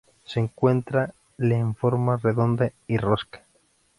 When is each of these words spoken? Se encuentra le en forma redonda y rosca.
Se 0.25 0.39
encuentra 0.39 1.13
le 1.37 1.57
en 1.59 1.75
forma 1.75 2.17
redonda 2.17 2.71
y 2.87 2.97
rosca. 2.97 3.45